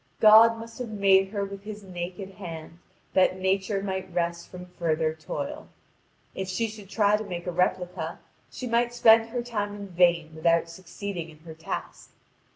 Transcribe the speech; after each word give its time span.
God 0.19 0.57
must 0.57 0.79
have 0.79 0.89
made 0.89 1.27
her 1.27 1.45
with 1.45 1.61
His 1.61 1.83
naked 1.83 2.31
hand 2.31 2.79
that 3.13 3.37
Nature 3.37 3.83
might 3.83 4.11
rest 4.11 4.49
from 4.49 4.65
further 4.65 5.13
toil. 5.13 5.67
If 6.33 6.47
she 6.47 6.67
should 6.67 6.89
try 6.89 7.15
to 7.17 7.23
make 7.23 7.45
a 7.45 7.51
replica, 7.51 8.17
she 8.49 8.65
might 8.65 8.95
spend 8.95 9.27
her 9.29 9.43
time 9.43 9.75
in 9.75 9.89
vain 9.89 10.31
without 10.35 10.71
succeeding 10.71 11.29
in 11.29 11.37
her 11.41 11.53
task. 11.53 12.09